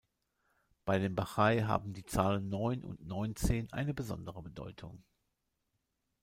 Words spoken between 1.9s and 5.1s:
die Zahlen Neun und Neunzehn eine besondere Bedeutung.